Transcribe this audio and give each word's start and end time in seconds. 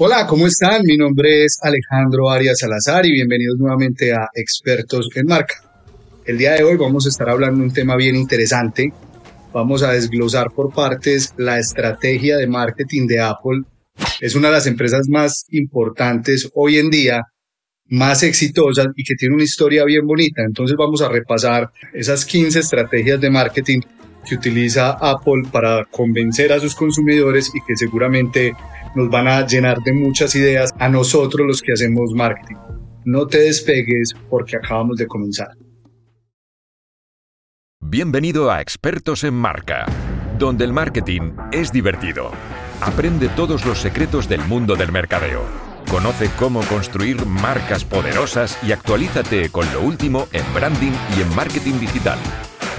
Hola, 0.00 0.28
¿cómo 0.28 0.46
están? 0.46 0.82
Mi 0.84 0.96
nombre 0.96 1.42
es 1.42 1.58
Alejandro 1.60 2.30
Arias 2.30 2.60
Salazar 2.60 3.04
y 3.04 3.10
bienvenidos 3.10 3.58
nuevamente 3.58 4.12
a 4.12 4.28
Expertos 4.32 5.08
en 5.16 5.26
Marca. 5.26 5.56
El 6.24 6.38
día 6.38 6.52
de 6.52 6.62
hoy 6.62 6.76
vamos 6.76 7.04
a 7.04 7.08
estar 7.08 7.28
hablando 7.28 7.58
de 7.58 7.66
un 7.66 7.72
tema 7.72 7.96
bien 7.96 8.14
interesante. 8.14 8.92
Vamos 9.52 9.82
a 9.82 9.90
desglosar 9.90 10.52
por 10.52 10.72
partes 10.72 11.34
la 11.36 11.58
estrategia 11.58 12.36
de 12.36 12.46
marketing 12.46 13.08
de 13.08 13.20
Apple. 13.20 13.62
Es 14.20 14.36
una 14.36 14.48
de 14.48 14.54
las 14.54 14.68
empresas 14.68 15.08
más 15.08 15.46
importantes 15.50 16.48
hoy 16.54 16.78
en 16.78 16.90
día, 16.90 17.22
más 17.86 18.22
exitosas 18.22 18.86
y 18.94 19.02
que 19.02 19.16
tiene 19.16 19.34
una 19.34 19.42
historia 19.42 19.84
bien 19.84 20.06
bonita. 20.06 20.42
Entonces 20.46 20.76
vamos 20.78 21.02
a 21.02 21.08
repasar 21.08 21.72
esas 21.92 22.24
15 22.24 22.60
estrategias 22.60 23.20
de 23.20 23.30
marketing 23.30 23.80
que 24.28 24.36
utiliza 24.36 24.90
Apple 24.92 25.42
para 25.50 25.84
convencer 25.86 26.52
a 26.52 26.60
sus 26.60 26.76
consumidores 26.76 27.50
y 27.52 27.60
que 27.66 27.76
seguramente 27.76 28.52
nos 28.98 29.10
van 29.10 29.28
a 29.28 29.46
llenar 29.46 29.78
de 29.84 29.92
muchas 29.92 30.34
ideas 30.34 30.74
a 30.80 30.88
nosotros 30.88 31.46
los 31.46 31.62
que 31.62 31.72
hacemos 31.72 32.12
marketing. 32.14 32.56
No 33.04 33.28
te 33.28 33.38
despegues 33.38 34.12
porque 34.28 34.56
acabamos 34.56 34.96
de 34.96 35.06
comenzar. 35.06 35.56
Bienvenido 37.80 38.50
a 38.50 38.60
Expertos 38.60 39.22
en 39.22 39.34
Marca, 39.34 39.86
donde 40.36 40.64
el 40.64 40.72
marketing 40.72 41.30
es 41.52 41.70
divertido. 41.70 42.32
Aprende 42.80 43.28
todos 43.28 43.64
los 43.64 43.78
secretos 43.78 44.28
del 44.28 44.40
mundo 44.40 44.74
del 44.74 44.90
mercadeo. 44.90 45.42
Conoce 45.88 46.28
cómo 46.36 46.60
construir 46.62 47.24
marcas 47.24 47.84
poderosas 47.84 48.58
y 48.66 48.72
actualízate 48.72 49.48
con 49.50 49.72
lo 49.72 49.80
último 49.80 50.26
en 50.32 50.44
branding 50.52 50.92
y 51.16 51.22
en 51.22 51.36
marketing 51.36 51.78
digital. 51.78 52.18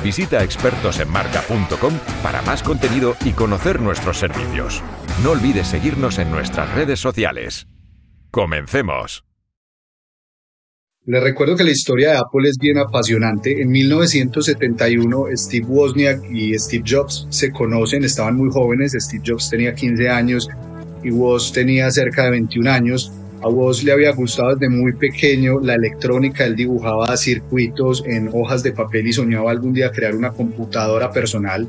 Visita 0.03 0.43
expertosenmarca.com 0.43 1.93
para 2.21 2.41
más 2.41 2.61
contenido 2.61 3.15
y 3.23 3.31
conocer 3.31 3.81
nuestros 3.81 4.17
servicios. 4.17 4.83
No 5.21 5.31
olvides 5.31 5.67
seguirnos 5.67 6.17
en 6.17 6.31
nuestras 6.31 6.73
redes 6.73 6.97
sociales. 6.97 7.67
Comencemos. 8.31 9.25
Les 11.05 11.21
recuerdo 11.21 11.57
que 11.57 11.65
la 11.65 11.71
historia 11.71 12.11
de 12.11 12.17
Apple 12.19 12.47
es 12.47 12.57
bien 12.57 12.77
apasionante. 12.77 13.61
En 13.61 13.69
1971, 13.69 15.25
Steve 15.33 15.65
Wozniak 15.65 16.23
y 16.31 16.57
Steve 16.57 16.85
Jobs 16.87 17.27
se 17.29 17.51
conocen, 17.51 18.05
estaban 18.05 18.37
muy 18.37 18.49
jóvenes. 18.49 18.95
Steve 18.97 19.21
Jobs 19.27 19.49
tenía 19.49 19.75
15 19.75 20.07
años 20.07 20.47
y 21.03 21.11
Woz 21.11 21.51
tenía 21.51 21.91
cerca 21.91 22.23
de 22.23 22.31
21 22.31 22.71
años. 22.71 23.11
A 23.41 23.49
Woz 23.49 23.83
le 23.83 23.91
había 23.91 24.13
gustado 24.13 24.55
desde 24.55 24.69
muy 24.69 24.93
pequeño 24.93 25.59
la 25.59 25.75
electrónica, 25.75 26.45
él 26.45 26.55
dibujaba 26.55 27.17
circuitos 27.17 28.03
en 28.05 28.29
hojas 28.31 28.63
de 28.63 28.71
papel 28.71 29.07
y 29.07 29.11
soñaba 29.11 29.51
algún 29.51 29.73
día 29.73 29.91
crear 29.91 30.15
una 30.15 30.31
computadora 30.31 31.11
personal. 31.11 31.67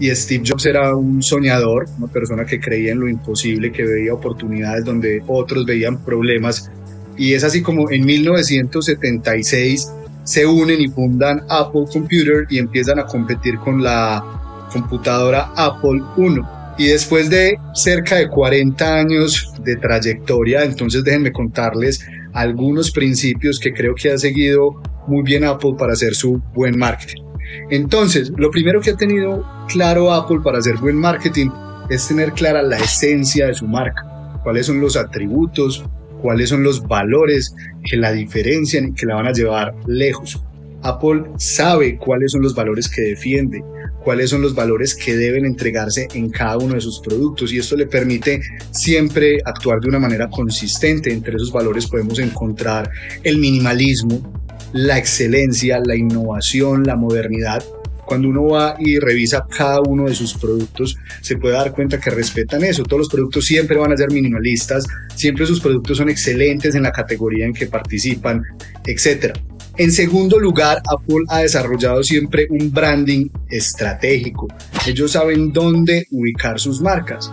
Y 0.00 0.10
Steve 0.14 0.44
Jobs 0.46 0.66
era 0.66 0.94
un 0.94 1.22
soñador, 1.22 1.86
una 1.98 2.08
persona 2.08 2.44
que 2.44 2.58
creía 2.58 2.92
en 2.92 3.00
lo 3.00 3.08
imposible, 3.08 3.70
que 3.70 3.84
veía 3.84 4.12
oportunidades 4.12 4.84
donde 4.84 5.22
otros 5.26 5.64
veían 5.64 6.04
problemas. 6.04 6.70
Y 7.16 7.34
es 7.34 7.44
así 7.44 7.62
como 7.62 7.90
en 7.90 8.04
1976 8.04 9.92
se 10.24 10.46
unen 10.46 10.80
y 10.80 10.88
fundan 10.88 11.42
Apple 11.48 11.84
Computer 11.92 12.46
y 12.50 12.58
empiezan 12.58 12.98
a 12.98 13.04
competir 13.04 13.56
con 13.58 13.82
la 13.82 14.68
computadora 14.72 15.52
Apple 15.54 16.02
I 16.16 16.40
y 16.76 16.88
después 16.88 17.30
de 17.30 17.56
cerca 17.72 18.16
de 18.16 18.28
40 18.28 18.98
años 18.98 19.52
de 19.62 19.76
trayectoria, 19.76 20.64
entonces 20.64 21.04
déjenme 21.04 21.30
contarles 21.30 22.04
algunos 22.32 22.90
principios 22.90 23.60
que 23.60 23.72
creo 23.72 23.94
que 23.94 24.10
ha 24.10 24.18
seguido 24.18 24.82
muy 25.06 25.22
bien 25.22 25.44
Apple 25.44 25.74
para 25.78 25.92
hacer 25.92 26.14
su 26.14 26.42
buen 26.52 26.76
marketing. 26.76 27.23
Entonces, 27.70 28.32
lo 28.36 28.50
primero 28.50 28.80
que 28.80 28.90
ha 28.90 28.96
tenido 28.96 29.44
claro 29.68 30.12
Apple 30.12 30.40
para 30.42 30.58
hacer 30.58 30.76
buen 30.76 30.96
marketing 30.96 31.50
es 31.90 32.08
tener 32.08 32.32
clara 32.32 32.62
la 32.62 32.78
esencia 32.78 33.46
de 33.46 33.54
su 33.54 33.66
marca, 33.66 34.40
cuáles 34.42 34.66
son 34.66 34.80
los 34.80 34.96
atributos, 34.96 35.84
cuáles 36.22 36.48
son 36.48 36.62
los 36.62 36.82
valores 36.86 37.54
que 37.84 37.96
la 37.96 38.12
diferencian 38.12 38.88
y 38.88 38.94
que 38.94 39.06
la 39.06 39.16
van 39.16 39.26
a 39.26 39.32
llevar 39.32 39.74
lejos. 39.86 40.42
Apple 40.82 41.24
sabe 41.38 41.96
cuáles 41.98 42.32
son 42.32 42.42
los 42.42 42.54
valores 42.54 42.88
que 42.88 43.02
defiende, 43.02 43.62
cuáles 44.04 44.30
son 44.30 44.42
los 44.42 44.54
valores 44.54 44.94
que 44.94 45.16
deben 45.16 45.46
entregarse 45.46 46.08
en 46.14 46.30
cada 46.30 46.58
uno 46.58 46.74
de 46.74 46.80
sus 46.80 47.00
productos 47.00 47.52
y 47.52 47.58
esto 47.58 47.74
le 47.74 47.86
permite 47.86 48.40
siempre 48.70 49.38
actuar 49.44 49.80
de 49.80 49.88
una 49.88 49.98
manera 49.98 50.28
consistente. 50.28 51.12
Entre 51.12 51.36
esos 51.36 51.50
valores 51.50 51.86
podemos 51.86 52.18
encontrar 52.18 52.90
el 53.22 53.38
minimalismo, 53.38 54.43
la 54.72 54.98
excelencia, 54.98 55.80
la 55.84 55.96
innovación, 55.96 56.84
la 56.84 56.96
modernidad. 56.96 57.62
Cuando 58.04 58.28
uno 58.28 58.44
va 58.48 58.76
y 58.78 58.98
revisa 58.98 59.46
cada 59.48 59.80
uno 59.80 60.04
de 60.04 60.14
sus 60.14 60.34
productos, 60.34 60.98
se 61.22 61.36
puede 61.36 61.54
dar 61.54 61.72
cuenta 61.72 61.98
que 61.98 62.10
respetan 62.10 62.62
eso. 62.62 62.82
Todos 62.82 63.00
los 63.00 63.08
productos 63.08 63.46
siempre 63.46 63.78
van 63.78 63.92
a 63.92 63.96
ser 63.96 64.10
minimalistas, 64.10 64.84
siempre 65.14 65.46
sus 65.46 65.60
productos 65.60 65.96
son 65.96 66.10
excelentes 66.10 66.74
en 66.74 66.82
la 66.82 66.92
categoría 66.92 67.46
en 67.46 67.54
que 67.54 67.66
participan, 67.66 68.42
etc. 68.84 69.32
En 69.76 69.90
segundo 69.90 70.38
lugar, 70.38 70.82
Apple 70.88 71.24
ha 71.28 71.40
desarrollado 71.40 72.02
siempre 72.02 72.46
un 72.50 72.72
branding 72.72 73.28
estratégico. 73.50 74.46
Ellos 74.86 75.12
saben 75.12 75.52
dónde 75.52 76.06
ubicar 76.12 76.60
sus 76.60 76.80
marcas. 76.80 77.32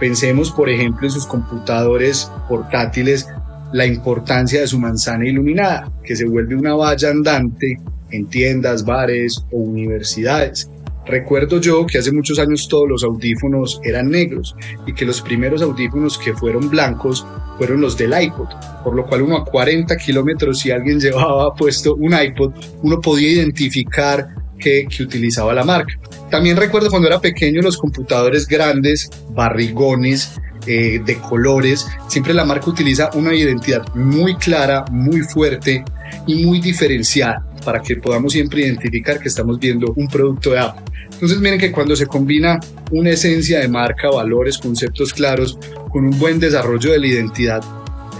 Pensemos, 0.00 0.52
por 0.52 0.70
ejemplo, 0.70 1.06
en 1.06 1.12
sus 1.12 1.26
computadores 1.26 2.30
portátiles, 2.48 3.26
la 3.72 3.86
importancia 3.86 4.60
de 4.60 4.66
su 4.66 4.78
manzana 4.78 5.26
iluminada, 5.26 5.92
que 6.04 6.16
se 6.16 6.26
vuelve 6.26 6.54
una 6.54 6.74
valla 6.74 7.10
andante 7.10 7.78
en 8.10 8.26
tiendas, 8.26 8.84
bares 8.84 9.44
o 9.50 9.58
universidades. 9.58 10.70
Recuerdo 11.06 11.60
yo 11.60 11.86
que 11.86 11.98
hace 11.98 12.10
muchos 12.10 12.38
años 12.40 12.66
todos 12.68 12.88
los 12.88 13.04
audífonos 13.04 13.80
eran 13.84 14.10
negros 14.10 14.56
y 14.86 14.92
que 14.92 15.04
los 15.04 15.22
primeros 15.22 15.62
audífonos 15.62 16.18
que 16.18 16.34
fueron 16.34 16.68
blancos 16.68 17.24
fueron 17.58 17.80
los 17.80 17.96
del 17.96 18.12
iPod, 18.20 18.48
por 18.82 18.96
lo 18.96 19.06
cual 19.06 19.22
uno 19.22 19.36
a 19.36 19.44
40 19.44 19.96
kilómetros 19.96 20.58
si 20.58 20.72
alguien 20.72 20.98
llevaba 21.00 21.54
puesto 21.54 21.94
un 21.94 22.12
iPod, 22.12 22.52
uno 22.82 23.00
podía 23.00 23.30
identificar 23.30 24.26
que, 24.58 24.86
utilizaba 25.00 25.54
la 25.54 25.64
marca. 25.64 25.94
También 26.30 26.56
recuerdo 26.56 26.90
cuando 26.90 27.08
era 27.08 27.20
pequeño 27.20 27.62
los 27.62 27.78
computadores 27.78 28.46
grandes, 28.46 29.10
barrigones, 29.30 30.32
eh, 30.66 31.00
de 31.04 31.16
colores, 31.18 31.86
siempre 32.08 32.34
la 32.34 32.44
marca 32.44 32.68
utiliza 32.68 33.10
una 33.14 33.32
identidad 33.34 33.86
muy 33.94 34.34
clara, 34.36 34.84
muy 34.90 35.20
fuerte 35.20 35.84
y 36.26 36.44
muy 36.44 36.60
diferenciada 36.60 37.46
para 37.64 37.80
que 37.80 37.96
podamos 37.96 38.32
siempre 38.32 38.62
identificar 38.62 39.20
que 39.20 39.28
estamos 39.28 39.58
viendo 39.58 39.92
un 39.96 40.08
producto 40.08 40.50
de 40.50 40.58
Apple. 40.58 40.84
Entonces 41.12 41.38
miren 41.40 41.58
que 41.58 41.72
cuando 41.72 41.94
se 41.94 42.06
combina 42.06 42.58
una 42.90 43.10
esencia 43.10 43.60
de 43.60 43.68
marca, 43.68 44.10
valores, 44.10 44.58
conceptos 44.58 45.12
claros, 45.12 45.58
con 45.90 46.04
un 46.04 46.18
buen 46.18 46.38
desarrollo 46.38 46.92
de 46.92 46.98
la 46.98 47.06
identidad, 47.06 47.62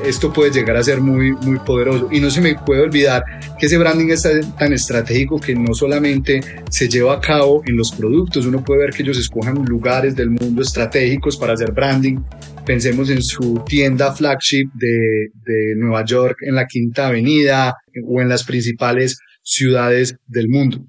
esto 0.05 0.33
puede 0.33 0.51
llegar 0.51 0.77
a 0.77 0.83
ser 0.83 1.01
muy, 1.01 1.33
muy 1.33 1.59
poderoso. 1.59 2.09
Y 2.11 2.21
no 2.21 2.31
se 2.31 2.41
me 2.41 2.55
puede 2.55 2.83
olvidar 2.83 3.25
que 3.59 3.67
ese 3.67 3.79
branding 3.79 4.09
es 4.09 4.23
tan 4.59 4.73
estratégico 4.73 5.39
que 5.39 5.55
no 5.55 5.75
solamente 5.75 6.41
se 6.71 6.89
lleva 6.89 7.15
a 7.15 7.21
cabo 7.21 7.63
en 7.67 7.77
los 7.77 7.93
productos, 7.93 8.47
uno 8.47 8.63
puede 8.65 8.81
ver 8.81 8.91
que 8.91 9.03
ellos 9.03 9.19
escojan 9.19 9.65
lugares 9.65 10.15
del 10.15 10.31
mundo 10.31 10.63
estratégicos 10.63 11.37
para 11.37 11.55
hacer 11.55 11.73
branding. 11.73 12.19
Pensemos 12.65 13.11
en 13.11 13.23
su 13.23 13.63
tienda 13.67 14.13
flagship 14.13 14.69
de, 14.75 15.29
de 15.45 15.75
Nueva 15.77 16.05
York 16.05 16.39
en 16.43 16.57
la 16.57 16.67
Quinta 16.67 17.09
Avenida 17.09 17.75
o 18.05 18.21
en 18.21 18.29
las 18.29 18.45
principales 18.45 19.19
ciudades 19.43 20.17
del 20.27 20.49
mundo. 20.49 20.85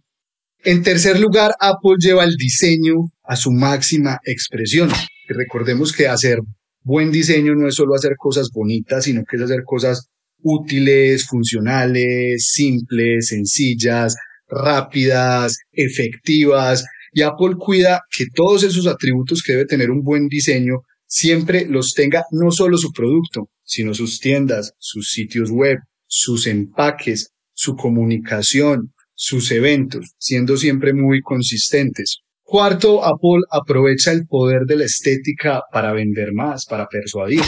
En 0.64 0.84
tercer 0.84 1.20
lugar, 1.20 1.54
Apple 1.60 1.96
lleva 2.00 2.24
el 2.24 2.36
diseño 2.36 3.12
a 3.24 3.36
su 3.36 3.52
máxima 3.52 4.20
expresión. 4.26 4.90
Recordemos 5.28 5.94
que 5.94 6.08
hacer 6.08 6.40
buen 6.88 7.12
diseño 7.12 7.54
no 7.54 7.68
es 7.68 7.76
solo 7.76 7.96
hacer 7.96 8.16
cosas 8.18 8.50
bonitas, 8.50 9.04
sino 9.04 9.24
que 9.26 9.36
es 9.36 9.42
hacer 9.42 9.64
cosas 9.66 10.08
útiles, 10.42 11.28
funcionales, 11.28 12.48
simples, 12.50 13.28
sencillas, 13.28 14.16
rápidas, 14.48 15.58
efectivas. 15.74 16.86
Y 17.12 17.24
Apple 17.24 17.56
cuida 17.60 18.02
que 18.10 18.28
todos 18.34 18.64
esos 18.64 18.88
atributos 18.88 19.44
que 19.44 19.52
debe 19.52 19.66
tener 19.66 19.92
un 19.92 20.02
buen 20.02 20.28
diseño 20.28 20.78
siempre 21.06 21.66
los 21.66 21.94
tenga 21.94 22.24
no 22.32 22.52
solo 22.52 22.78
su 22.78 22.94
producto, 22.94 23.50
sino 23.64 23.94
sus 23.94 24.20
tiendas, 24.22 24.72
sus 24.80 25.10
sitios 25.10 25.52
web, 25.52 25.80
sus 26.06 26.48
empaques, 26.48 27.32
su 27.54 27.76
comunicación, 27.76 28.94
sus 29.14 29.52
eventos, 29.52 30.14
siendo 30.20 30.56
siempre 30.56 30.94
muy 30.94 31.22
consistentes. 31.22 32.20
Cuarto, 32.50 33.04
Apple 33.04 33.42
aprovecha 33.52 34.14
el 34.14 34.26
poder 34.26 34.62
de 34.66 34.78
la 34.78 34.86
estética 34.86 35.64
para 35.70 35.92
vender 35.92 36.32
más, 36.32 36.66
para 36.66 36.88
persuadir. 36.88 37.42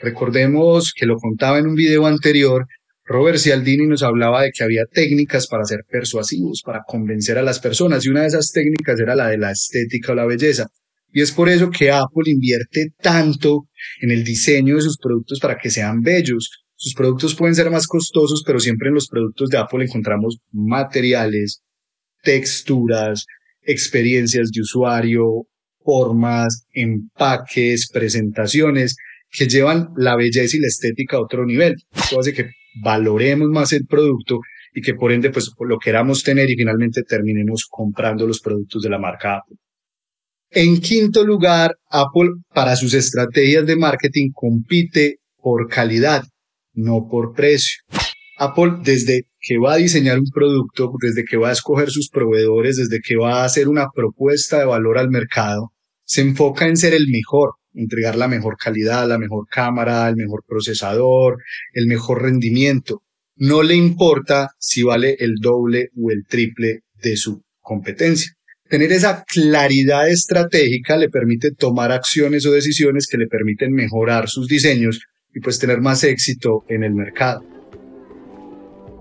Recordemos 0.00 0.92
que 0.94 1.06
lo 1.06 1.16
contaba 1.16 1.58
en 1.58 1.66
un 1.66 1.74
video 1.74 2.06
anterior, 2.06 2.64
Robert 3.04 3.38
Cialdini 3.38 3.88
nos 3.88 4.04
hablaba 4.04 4.42
de 4.42 4.52
que 4.52 4.62
había 4.62 4.84
técnicas 4.86 5.48
para 5.48 5.64
ser 5.64 5.80
persuasivos, 5.90 6.62
para 6.64 6.84
convencer 6.86 7.36
a 7.36 7.42
las 7.42 7.58
personas, 7.58 8.06
y 8.06 8.10
una 8.10 8.20
de 8.20 8.28
esas 8.28 8.52
técnicas 8.52 9.00
era 9.00 9.16
la 9.16 9.26
de 9.26 9.38
la 9.38 9.50
estética 9.50 10.12
o 10.12 10.14
la 10.14 10.24
belleza. 10.24 10.68
Y 11.10 11.20
es 11.20 11.32
por 11.32 11.48
eso 11.48 11.68
que 11.70 11.90
Apple 11.90 12.30
invierte 12.30 12.92
tanto 13.02 13.66
en 14.02 14.12
el 14.12 14.22
diseño 14.22 14.76
de 14.76 14.82
sus 14.82 14.98
productos 14.98 15.40
para 15.40 15.58
que 15.58 15.68
sean 15.68 16.00
bellos. 16.00 16.64
Sus 16.76 16.94
productos 16.94 17.34
pueden 17.34 17.56
ser 17.56 17.72
más 17.72 17.88
costosos, 17.88 18.44
pero 18.46 18.60
siempre 18.60 18.86
en 18.86 18.94
los 18.94 19.08
productos 19.08 19.50
de 19.50 19.58
Apple 19.58 19.84
encontramos 19.84 20.38
materiales, 20.52 21.64
texturas, 22.22 23.26
experiencias 23.64 24.50
de 24.50 24.60
usuario, 24.60 25.46
formas, 25.84 26.66
empaques, 26.72 27.88
presentaciones 27.92 28.96
que 29.30 29.46
llevan 29.46 29.88
la 29.96 30.16
belleza 30.16 30.56
y 30.56 30.60
la 30.60 30.68
estética 30.68 31.16
a 31.16 31.22
otro 31.22 31.44
nivel. 31.44 31.74
Esto 31.94 32.20
hace 32.20 32.32
que 32.32 32.50
valoremos 32.82 33.48
más 33.48 33.72
el 33.72 33.86
producto 33.86 34.40
y 34.74 34.80
que 34.80 34.94
por 34.94 35.12
ende 35.12 35.30
pues 35.30 35.50
lo 35.60 35.78
queramos 35.78 36.22
tener 36.22 36.50
y 36.50 36.56
finalmente 36.56 37.02
terminemos 37.02 37.66
comprando 37.68 38.26
los 38.26 38.40
productos 38.40 38.82
de 38.82 38.90
la 38.90 38.98
marca 38.98 39.38
Apple. 39.38 39.56
En 40.50 40.80
quinto 40.80 41.24
lugar, 41.24 41.76
Apple 41.90 42.30
para 42.52 42.76
sus 42.76 42.94
estrategias 42.94 43.66
de 43.66 43.76
marketing 43.76 44.30
compite 44.32 45.16
por 45.36 45.68
calidad, 45.68 46.24
no 46.72 47.08
por 47.10 47.34
precio. 47.34 47.82
Apple 48.38 48.74
desde 48.82 49.24
que 49.46 49.58
va 49.58 49.74
a 49.74 49.76
diseñar 49.76 50.18
un 50.18 50.30
producto, 50.32 50.92
desde 51.00 51.24
que 51.24 51.36
va 51.36 51.50
a 51.50 51.52
escoger 51.52 51.90
sus 51.90 52.08
proveedores, 52.08 52.76
desde 52.76 53.00
que 53.00 53.16
va 53.16 53.42
a 53.42 53.44
hacer 53.44 53.68
una 53.68 53.88
propuesta 53.94 54.58
de 54.58 54.64
valor 54.64 54.96
al 54.96 55.10
mercado, 55.10 55.72
se 56.04 56.22
enfoca 56.22 56.66
en 56.66 56.76
ser 56.76 56.94
el 56.94 57.08
mejor, 57.08 57.52
entregar 57.74 58.16
la 58.16 58.28
mejor 58.28 58.56
calidad, 58.56 59.06
la 59.06 59.18
mejor 59.18 59.46
cámara, 59.50 60.08
el 60.08 60.16
mejor 60.16 60.42
procesador, 60.46 61.38
el 61.72 61.86
mejor 61.86 62.22
rendimiento. 62.22 63.02
No 63.36 63.62
le 63.62 63.74
importa 63.74 64.50
si 64.58 64.82
vale 64.82 65.16
el 65.18 65.34
doble 65.40 65.88
o 66.00 66.10
el 66.10 66.24
triple 66.26 66.80
de 67.02 67.16
su 67.16 67.42
competencia. 67.60 68.32
Tener 68.68 68.92
esa 68.92 69.24
claridad 69.24 70.08
estratégica 70.08 70.96
le 70.96 71.10
permite 71.10 71.50
tomar 71.50 71.92
acciones 71.92 72.46
o 72.46 72.52
decisiones 72.52 73.06
que 73.06 73.18
le 73.18 73.26
permiten 73.26 73.72
mejorar 73.72 74.28
sus 74.28 74.48
diseños 74.48 75.00
y 75.34 75.40
pues 75.40 75.58
tener 75.58 75.80
más 75.80 76.02
éxito 76.04 76.64
en 76.68 76.84
el 76.84 76.94
mercado. 76.94 77.53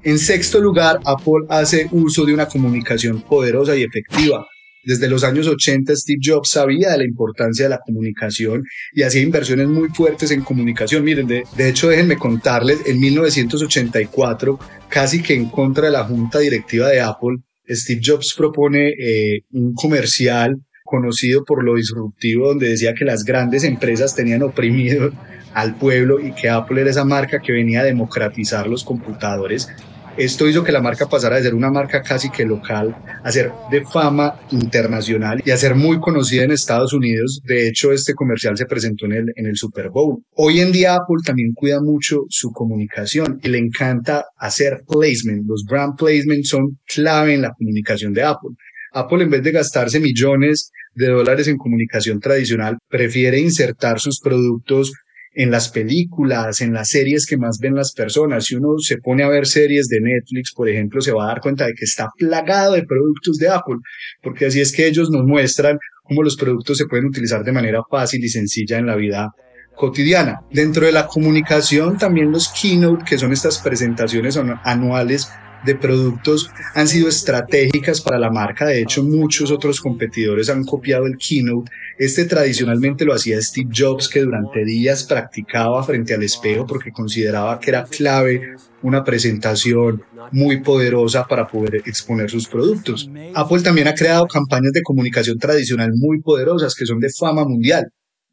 En 0.06 0.20
sexto 0.20 0.60
lugar, 0.60 1.00
Apple 1.06 1.46
hace 1.48 1.88
uso 1.92 2.26
de 2.26 2.34
una 2.34 2.48
comunicación 2.48 3.22
poderosa 3.22 3.74
y 3.74 3.84
efectiva. 3.84 4.46
Desde 4.84 5.08
los 5.08 5.24
años 5.24 5.48
80, 5.48 5.96
Steve 5.96 6.20
Jobs 6.22 6.50
sabía 6.50 6.92
de 6.92 6.98
la 6.98 7.06
importancia 7.06 7.64
de 7.64 7.70
la 7.70 7.80
comunicación 7.80 8.66
y 8.94 9.04
hacía 9.04 9.22
inversiones 9.22 9.70
muy 9.70 9.88
fuertes 9.88 10.32
en 10.32 10.42
comunicación. 10.42 11.06
Miren, 11.06 11.28
de, 11.28 11.70
hecho, 11.70 11.88
déjenme 11.88 12.18
contarles, 12.18 12.86
en 12.86 13.00
1984, 13.00 14.60
casi 14.90 15.24
que 15.24 15.36
en 15.36 15.46
contra 15.46 15.86
de 15.86 15.94
la 15.94 16.04
junta 16.04 16.40
directiva 16.40 16.90
de 16.90 17.00
Apple, 17.00 17.38
Steve 17.70 18.02
Jobs 18.04 18.34
propone 18.38 18.90
eh, 18.90 19.44
un 19.52 19.74
comercial 19.74 20.58
conocido 20.84 21.46
por 21.46 21.64
lo 21.64 21.76
disruptivo, 21.76 22.50
donde 22.50 22.68
decía 22.68 22.94
que 22.94 23.06
las 23.06 23.24
grandes 23.24 23.64
empresas 23.64 24.14
tenían 24.14 24.44
oprimido 24.44 25.12
al 25.54 25.76
pueblo 25.76 26.20
y 26.20 26.34
que 26.34 26.50
Apple 26.50 26.82
era 26.82 26.90
esa 26.90 27.06
marca 27.06 27.40
que 27.40 27.54
venía 27.54 27.80
a 27.80 27.86
democratizar 27.86 28.68
los 28.68 28.84
computadores 28.84 29.70
esto 30.18 30.48
hizo 30.48 30.64
que 30.64 30.72
la 30.72 30.82
marca 30.82 31.08
pasara 31.08 31.38
de 31.38 31.44
ser 31.44 31.56
una 31.56 31.72
marca 31.72 32.02
casi 32.02 32.30
que 32.30 32.46
local 32.46 32.96
a 33.24 33.32
ser 33.32 33.52
de 33.72 33.84
fama 33.86 34.40
internacional 34.52 35.42
y 35.46 35.52
a 35.52 35.58
ser 35.58 35.76
muy 35.76 36.00
conocida 36.00 36.44
en 36.44 36.52
Estados 36.52 36.94
Unidos. 36.94 37.42
De 37.46 37.68
hecho, 37.68 37.92
este 37.92 38.14
comercial 38.14 38.58
se 38.58 38.66
presentó 38.66 39.06
en 39.06 39.14
el, 39.14 39.34
en 39.36 39.46
el 39.48 39.56
Super 39.56 39.90
Bowl. 39.90 40.24
Hoy 40.36 40.60
en 40.60 40.72
día 40.72 40.96
Apple 40.96 41.18
también 41.26 41.54
cuida 41.54 41.82
mucho 41.82 42.26
su 42.30 42.52
comunicación 42.52 43.40
y 43.44 43.50
le 43.50 43.58
encanta 43.58 44.26
hacer 44.38 44.84
placement. 44.88 45.48
Los 45.48 45.64
brand 45.66 45.96
placement 45.98 46.44
son 46.46 46.80
clave 46.86 47.34
en 47.34 47.42
la 47.42 47.54
comunicación 47.54 48.14
de 48.14 48.24
Apple. 48.24 48.52
Apple 48.94 49.24
en 49.24 49.30
vez 49.30 49.44
de 49.44 49.52
gastarse 49.52 50.00
millones 50.00 50.72
de 50.96 51.08
dólares 51.08 51.48
en 51.48 51.58
comunicación 51.58 52.20
tradicional, 52.20 52.78
prefiere 52.88 53.40
insertar 53.40 54.00
sus 54.00 54.20
productos 54.20 54.94
en 55.36 55.52
las 55.52 55.70
películas, 55.70 56.62
en 56.62 56.74
las 56.74 56.90
series 56.90 57.26
que 57.26 57.38
más 57.38 57.60
ven 57.60 57.76
las 57.76 57.94
personas. 57.94 58.46
Si 58.46 58.56
uno 58.56 58.78
se 58.80 58.98
pone 58.98 59.24
a 59.24 59.30
ver 59.30 59.48
series 59.48 59.88
de 59.88 60.00
Netflix, 60.02 60.54
por 60.54 60.70
ejemplo, 60.70 61.02
se 61.02 61.12
va 61.12 61.26
a 61.26 61.28
dar 61.28 61.42
cuenta 61.42 61.66
de 61.66 61.74
que 61.74 61.86
está 61.86 62.10
plagado 62.18 62.74
de 62.74 62.84
productos 62.84 63.38
de 63.38 63.50
Apple, 63.50 63.78
porque 64.22 64.46
así 64.46 64.62
es 64.62 64.72
que 64.72 64.88
ellos 64.88 65.10
nos 65.10 65.26
muestran 65.26 65.78
cómo 66.04 66.24
los 66.24 66.38
productos 66.38 66.78
se 66.78 66.86
pueden 66.86 67.06
utilizar 67.06 67.44
de 67.44 67.52
manera 67.52 67.82
fácil 67.90 68.24
y 68.24 68.30
sencilla 68.30 68.78
en 68.78 68.86
la 68.86 68.96
vida 68.96 69.32
cotidiana. 69.76 70.42
Dentro 70.52 70.86
de 70.86 70.92
la 70.92 71.08
comunicación, 71.08 71.98
también 71.98 72.32
los 72.32 72.50
keynote, 72.50 73.06
que 73.06 73.18
son 73.18 73.34
estas 73.34 73.60
presentaciones 73.60 74.38
anuales 74.64 75.30
de 75.66 75.76
productos 75.76 76.50
han 76.76 76.88
sido 76.88 77.08
estratégicas 77.08 78.02
para 78.02 78.20
la 78.20 78.30
marca. 78.30 78.66
De 78.66 78.82
hecho, 78.82 79.04
muchos 79.04 79.52
otros 79.52 79.80
competidores 79.80 80.50
han 80.50 80.64
copiado 80.64 81.06
el 81.06 81.18
keynote. 81.18 81.72
Este 81.98 82.26
tradicionalmente 82.26 83.06
lo 83.06 83.14
hacía 83.14 83.42
Steve 83.42 83.70
Jobs, 83.76 84.10
que 84.10 84.22
durante 84.22 84.66
días 84.66 85.04
practicaba 85.04 85.84
frente 85.84 86.14
al 86.14 86.24
espejo 86.24 86.66
porque 86.66 86.92
consideraba 86.92 87.60
que 87.60 87.70
era 87.70 87.86
clave 87.86 88.56
una 88.82 89.04
presentación 89.04 90.04
muy 90.32 90.62
poderosa 90.62 91.26
para 91.26 91.48
poder 91.48 91.76
exponer 91.86 92.30
sus 92.30 92.48
productos. 92.48 93.10
Apple 93.34 93.62
también 93.62 93.88
ha 93.88 93.94
creado 93.94 94.28
campañas 94.28 94.74
de 94.74 94.82
comunicación 94.82 95.38
tradicional 95.38 95.92
muy 95.96 96.22
poderosas 96.22 96.76
que 96.76 96.86
son 96.86 97.00
de 97.00 97.10
fama 97.10 97.46
mundial 97.46 97.86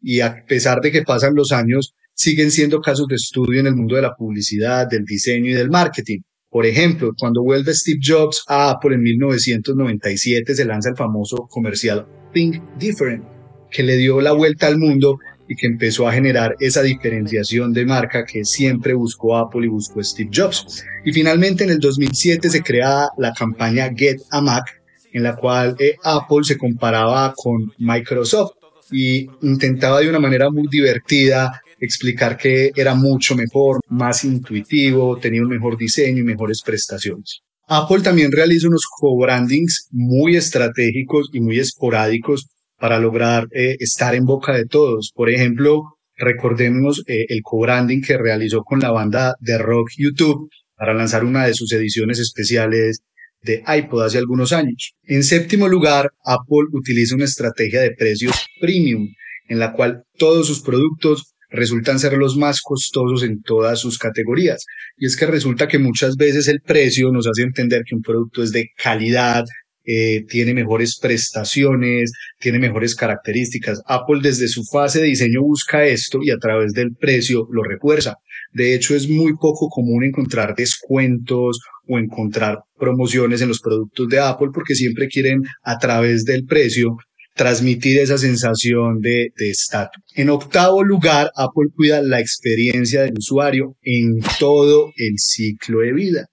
y 0.02 0.20
a 0.20 0.44
pesar 0.46 0.80
de 0.80 0.90
que 0.90 1.02
pasan 1.02 1.34
los 1.34 1.52
años, 1.52 1.94
siguen 2.14 2.50
siendo 2.50 2.80
casos 2.80 3.06
de 3.06 3.16
estudio 3.16 3.60
en 3.60 3.66
el 3.66 3.76
mundo 3.76 3.96
de 3.96 4.02
la 4.02 4.14
publicidad, 4.14 4.86
del 4.88 5.04
diseño 5.04 5.50
y 5.50 5.54
del 5.54 5.70
marketing. 5.70 6.20
Por 6.50 6.67
ejemplo, 6.67 7.12
cuando 7.17 7.44
vuelve 7.44 7.73
Steve 7.73 8.00
Jobs 8.05 8.43
a 8.49 8.70
Apple 8.70 8.97
en 8.97 9.02
1997 9.02 10.55
se 10.56 10.64
lanza 10.64 10.91
el 10.91 10.97
famoso 10.97 11.47
comercial 11.49 12.08
Think 12.35 12.61
Different, 12.76 13.25
que 13.70 13.85
le 13.85 13.97
dio 13.97 14.20
la 14.20 14.32
vuelta 14.32 14.67
al 14.67 14.76
mundo 14.76 15.19
y 15.47 15.55
que 15.55 15.69
empezó 15.69 16.08
a 16.08 16.12
generar 16.12 16.56
esa 16.58 16.82
diferenciación 16.82 17.73
de 17.73 17.87
marca 17.87 18.25
que 18.25 18.44
siempre 18.44 18.94
buscó 18.94 19.37
Apple 19.37 19.67
y 19.67 19.69
buscó 19.69 20.02
Steve 20.02 20.31
Jobs. 20.35 20.85
Y 21.05 21.12
finalmente 21.12 21.62
en 21.62 21.70
el 21.70 21.79
2007 21.79 22.50
se 22.50 22.62
crea 22.62 23.08
la 23.17 23.32
campaña 23.32 23.91
Get 23.94 24.19
a 24.31 24.41
Mac, 24.41 24.82
en 25.12 25.23
la 25.23 25.37
cual 25.37 25.76
eh, 25.79 25.94
Apple 26.02 26.43
se 26.43 26.58
comparaba 26.58 27.32
con 27.37 27.73
Microsoft 27.79 28.52
y 28.91 29.29
intentaba 29.43 30.00
de 30.00 30.08
una 30.08 30.19
manera 30.19 30.50
muy 30.50 30.67
divertida 30.69 31.62
explicar 31.80 32.36
que 32.36 32.70
era 32.74 32.94
mucho 32.94 33.34
mejor, 33.34 33.80
más 33.88 34.24
intuitivo, 34.24 35.18
tenía 35.18 35.42
un 35.42 35.48
mejor 35.48 35.76
diseño 35.76 36.18
y 36.18 36.24
mejores 36.24 36.62
prestaciones. 36.64 37.40
Apple 37.66 38.00
también 38.02 38.32
realiza 38.32 38.68
unos 38.68 38.84
co-brandings 38.86 39.88
muy 39.92 40.36
estratégicos 40.36 41.30
y 41.32 41.40
muy 41.40 41.58
esporádicos 41.58 42.48
para 42.78 42.98
lograr 42.98 43.46
eh, 43.52 43.76
estar 43.78 44.14
en 44.14 44.24
boca 44.24 44.54
de 44.54 44.66
todos. 44.66 45.12
Por 45.14 45.30
ejemplo, 45.30 45.82
recordemos 46.16 47.02
eh, 47.06 47.26
el 47.28 47.42
co-branding 47.42 48.00
que 48.00 48.18
realizó 48.18 48.62
con 48.62 48.80
la 48.80 48.90
banda 48.90 49.36
de 49.40 49.58
rock 49.58 49.90
YouTube 49.96 50.50
para 50.74 50.94
lanzar 50.94 51.24
una 51.24 51.46
de 51.46 51.54
sus 51.54 51.72
ediciones 51.72 52.18
especiales 52.18 53.02
de 53.42 53.62
iPod 53.66 54.04
hace 54.04 54.18
algunos 54.18 54.52
años. 54.52 54.94
En 55.04 55.22
séptimo 55.22 55.68
lugar, 55.68 56.10
Apple 56.24 56.66
utiliza 56.72 57.14
una 57.14 57.24
estrategia 57.24 57.80
de 57.82 57.92
precios 57.92 58.34
premium 58.60 59.08
en 59.48 59.58
la 59.58 59.72
cual 59.72 60.04
todos 60.16 60.46
sus 60.46 60.60
productos 60.60 61.34
resultan 61.50 61.99
ser 61.99 62.14
los 62.14 62.37
más 62.37 62.61
costosos 62.61 63.23
en 63.23 63.43
todas 63.43 63.81
sus 63.81 63.99
categorías. 63.99 64.64
Y 64.97 65.07
es 65.07 65.16
que 65.16 65.26
resulta 65.26 65.69
que 65.69 65.78
muchas 65.78 66.16
veces 66.16 66.49
el 66.49 66.61
precio 66.61 67.11
nos 67.12 67.26
hace 67.26 67.42
entender 67.42 67.83
que 67.85 67.95
un 67.95 68.02
producto 68.02 68.42
es 68.42 68.52
de 68.52 68.71
calidad, 68.76 69.45
eh, 69.85 70.25
tiene 70.28 70.52
mejores 70.54 70.99
prestaciones, 71.00 72.12
tiene 72.38 72.59
mejores 72.59 72.95
características. 72.95 73.83
Apple 73.87 74.21
desde 74.23 74.47
su 74.47 74.62
fase 74.64 75.00
de 75.00 75.07
diseño 75.07 75.42
busca 75.42 75.85
esto 75.85 76.21
y 76.23 76.30
a 76.30 76.37
través 76.37 76.73
del 76.73 76.95
precio 76.95 77.49
lo 77.50 77.62
refuerza. 77.62 78.14
De 78.52 78.75
hecho, 78.75 78.95
es 78.95 79.09
muy 79.09 79.33
poco 79.35 79.69
común 79.69 80.04
encontrar 80.04 80.54
descuentos 80.54 81.61
o 81.88 81.99
encontrar 81.99 82.59
promociones 82.78 83.40
en 83.40 83.49
los 83.49 83.61
productos 83.61 84.09
de 84.09 84.21
Apple 84.21 84.49
porque 84.52 84.75
siempre 84.75 85.09
quieren 85.09 85.42
a 85.62 85.78
través 85.78 86.25
del 86.25 86.45
precio 86.45 86.97
transmitir 87.34 87.99
esa 87.99 88.18
sensación 88.18 89.00
de 89.00 89.32
estatus. 89.37 90.02
en 90.14 90.30
octavo 90.30 90.82
lugar, 90.82 91.30
Apple 91.37 91.68
cuida 91.75 92.02
la 92.02 92.20
experiencia 92.20 93.02
del 93.02 93.14
usuario 93.18 93.76
en 93.82 94.20
todo 94.38 94.92
el 94.96 95.14
ciclo 95.16 95.80
de 95.80 95.92
vida. 95.92 96.26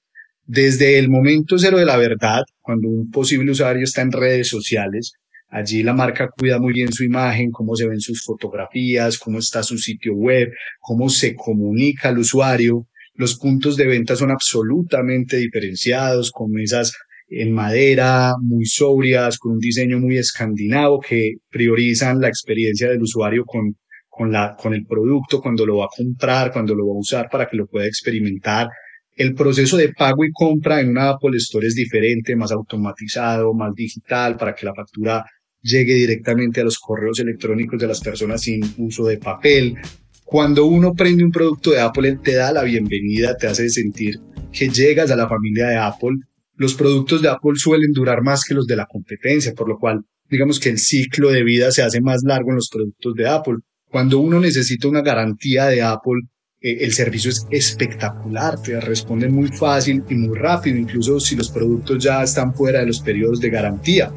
Desde 0.45 0.97
el 0.97 1.09
momento 1.09 1.57
cero 1.59 1.77
de 1.77 1.85
la 1.85 1.97
verdad, 1.97 2.43
cuando 2.61 2.87
un 2.87 3.09
posible 3.09 3.51
usuario 3.51 3.83
está 3.83 4.01
en 4.01 4.11
redes 4.11 4.47
sociales, 4.47 5.13
allí 5.49 5.83
la 5.83 5.93
marca 5.93 6.29
cuida 6.29 6.59
muy 6.59 6.73
bien 6.73 6.91
su 6.91 7.03
imagen, 7.03 7.51
cómo 7.51 7.75
se 7.75 7.87
ven 7.87 7.99
sus 7.99 8.23
fotografías, 8.23 9.17
cómo 9.17 9.39
está 9.39 9.61
su 9.61 9.77
sitio 9.77 10.13
web, 10.13 10.49
cómo 10.79 11.09
se 11.09 11.35
comunica 11.35 12.09
al 12.09 12.19
usuario. 12.19 12.87
Los 13.13 13.37
puntos 13.37 13.75
de 13.75 13.87
venta 13.87 14.15
son 14.15 14.31
absolutamente 14.31 15.37
diferenciados, 15.37 16.31
con 16.31 16.57
esas 16.59 16.93
en 17.29 17.53
madera, 17.53 18.33
muy 18.41 18.65
sobrias, 18.65 19.37
con 19.37 19.53
un 19.53 19.59
diseño 19.59 19.99
muy 19.99 20.17
escandinavo 20.17 20.99
que 20.99 21.35
priorizan 21.49 22.19
la 22.19 22.29
experiencia 22.29 22.89
del 22.89 23.01
usuario 23.01 23.43
con, 23.45 23.75
con, 24.07 24.31
la, 24.31 24.55
con 24.55 24.73
el 24.73 24.85
producto, 24.85 25.41
cuando 25.41 25.65
lo 25.65 25.77
va 25.77 25.85
a 25.85 25.95
comprar, 25.95 26.51
cuando 26.51 26.73
lo 26.73 26.87
va 26.87 26.93
a 26.93 26.99
usar 26.99 27.27
para 27.29 27.47
que 27.47 27.57
lo 27.57 27.67
pueda 27.67 27.85
experimentar. 27.85 28.67
El 29.15 29.33
proceso 29.33 29.77
de 29.77 29.93
pago 29.93 30.23
y 30.23 30.31
compra 30.31 30.79
en 30.79 30.89
una 30.89 31.09
Apple 31.09 31.37
Store 31.37 31.67
es 31.67 31.75
diferente, 31.75 32.35
más 32.35 32.51
automatizado, 32.51 33.53
más 33.53 33.73
digital, 33.73 34.37
para 34.37 34.53
que 34.53 34.65
la 34.65 34.75
factura 34.75 35.25
llegue 35.61 35.95
directamente 35.95 36.61
a 36.61 36.63
los 36.63 36.77
correos 36.77 37.19
electrónicos 37.19 37.79
de 37.79 37.87
las 37.87 37.99
personas 37.99 38.41
sin 38.41 38.61
uso 38.77 39.05
de 39.05 39.17
papel. 39.17 39.75
Cuando 40.23 40.65
uno 40.65 40.93
prende 40.93 41.23
un 41.23 41.31
producto 41.31 41.71
de 41.71 41.79
Apple, 41.79 42.19
te 42.23 42.35
da 42.35 42.53
la 42.53 42.63
bienvenida, 42.63 43.35
te 43.35 43.47
hace 43.47 43.69
sentir 43.69 44.19
que 44.51 44.69
llegas 44.69 45.09
a 45.09 45.15
la 45.15 45.27
familia 45.27 45.67
de 45.67 45.77
Apple 45.77 46.17
los 46.57 46.73
productos 46.73 47.21
de 47.21 47.29
Apple 47.29 47.53
suelen 47.55 47.91
durar 47.91 48.21
más 48.21 48.43
que 48.43 48.53
los 48.53 48.65
de 48.65 48.75
la 48.75 48.87
competencia, 48.87 49.53
por 49.53 49.69
lo 49.69 49.77
cual 49.77 50.01
digamos 50.29 50.59
que 50.59 50.69
el 50.69 50.79
ciclo 50.79 51.29
de 51.29 51.43
vida 51.43 51.71
se 51.71 51.83
hace 51.83 52.01
más 52.01 52.23
largo 52.23 52.49
en 52.49 52.55
los 52.55 52.69
productos 52.69 53.13
de 53.15 53.27
Apple. 53.27 53.57
Cuando 53.89 54.19
uno 54.19 54.39
necesita 54.39 54.87
una 54.87 55.01
garantía 55.01 55.67
de 55.67 55.81
Apple, 55.81 56.21
eh, 56.59 56.77
el 56.81 56.91
servicio 56.91 57.29
es 57.29 57.47
espectacular, 57.51 58.61
te 58.61 58.81
responden 58.81 59.31
muy 59.31 59.47
fácil 59.49 60.03
y 60.09 60.15
muy 60.15 60.37
rápido, 60.37 60.77
incluso 60.77 61.19
si 61.19 61.35
los 61.35 61.49
productos 61.49 62.03
ya 62.03 62.23
están 62.23 62.53
fuera 62.53 62.79
de 62.79 62.87
los 62.87 62.99
periodos 62.99 63.39
de 63.39 63.49
garantía. 63.49 64.11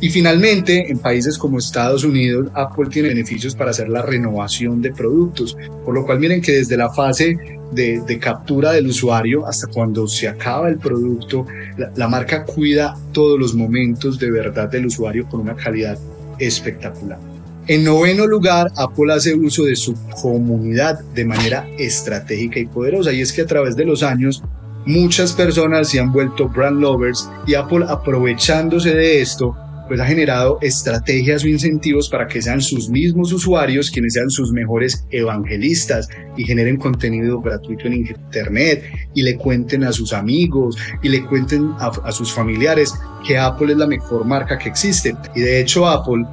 Y 0.00 0.10
finalmente, 0.10 0.90
en 0.90 0.98
países 0.98 1.38
como 1.38 1.58
Estados 1.58 2.04
Unidos, 2.04 2.48
Apple 2.54 2.88
tiene 2.90 3.08
beneficios 3.08 3.54
para 3.54 3.70
hacer 3.70 3.88
la 3.88 4.02
renovación 4.02 4.82
de 4.82 4.92
productos, 4.92 5.56
por 5.84 5.94
lo 5.94 6.04
cual 6.04 6.20
miren 6.20 6.42
que 6.42 6.52
desde 6.52 6.76
la 6.76 6.92
fase 6.92 7.36
de, 7.72 8.18
captura 8.20 8.72
del 8.72 8.88
usuario 8.88 9.46
hasta 9.46 9.66
cuando 9.68 10.06
se 10.06 10.28
acaba 10.28 10.68
el 10.68 10.78
producto, 10.78 11.46
la, 11.78 11.90
la 11.96 12.08
marca 12.08 12.44
cuida 12.44 12.94
todos 13.12 13.38
los 13.38 13.54
momentos 13.54 14.18
de 14.18 14.30
verdad 14.30 14.68
del 14.68 14.86
usuario 14.86 15.26
con 15.28 15.40
una 15.40 15.56
calidad 15.56 15.98
espectacular. 16.38 17.18
En 17.66 17.82
noveno 17.82 18.26
lugar, 18.26 18.70
Apple 18.76 19.12
hace 19.12 19.34
uso 19.34 19.64
de 19.64 19.76
su 19.76 19.94
comunidad 20.22 21.00
de 21.14 21.24
manera 21.24 21.66
estratégica 21.78 22.60
y 22.60 22.66
poderosa, 22.66 23.12
y 23.12 23.22
es 23.22 23.32
que 23.32 23.42
a 23.42 23.46
través 23.46 23.74
de 23.74 23.86
los 23.86 24.02
años 24.02 24.42
muchas 24.84 25.32
personas 25.32 25.88
se 25.88 25.98
han 25.98 26.12
vuelto 26.12 26.48
brand 26.48 26.80
lovers 26.80 27.28
y 27.46 27.54
Apple 27.54 27.84
aprovechándose 27.88 28.94
de 28.94 29.20
esto 29.20 29.56
pues 29.88 30.00
ha 30.00 30.06
generado 30.06 30.58
estrategias 30.62 31.44
o 31.44 31.48
incentivos 31.48 32.08
para 32.08 32.26
que 32.26 32.42
sean 32.42 32.60
sus 32.60 32.88
mismos 32.88 33.32
usuarios 33.32 33.90
quienes 33.90 34.14
sean 34.14 34.30
sus 34.30 34.52
mejores 34.52 35.06
evangelistas 35.10 36.08
y 36.36 36.44
generen 36.44 36.76
contenido 36.76 37.40
gratuito 37.40 37.86
en 37.86 37.94
internet 37.94 38.84
y 39.14 39.22
le 39.22 39.36
cuenten 39.36 39.84
a 39.84 39.92
sus 39.92 40.12
amigos 40.12 40.76
y 41.02 41.08
le 41.08 41.24
cuenten 41.24 41.70
a, 41.78 42.12
sus 42.12 42.32
familiares 42.32 42.92
que 43.26 43.38
Apple 43.38 43.72
es 43.72 43.78
la 43.78 43.86
mejor 43.86 44.24
marca 44.24 44.58
que 44.58 44.68
existe. 44.68 45.14
Y 45.34 45.40
de 45.40 45.60
hecho 45.60 45.86
Apple 45.86 46.24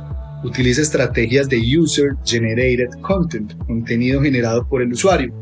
utiliza 0.43 0.81
estrategias 0.81 1.47
de 1.49 1.61
User 1.77 2.15
Generated 2.25 2.89
Content, 3.01 3.53
contenido 3.65 4.21
generado 4.21 4.67
por 4.67 4.81
el 4.81 4.91
usuario, 4.91 5.33